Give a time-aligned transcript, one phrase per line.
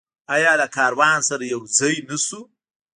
[0.35, 2.41] آیا له کاروان سره یوځای نشو؟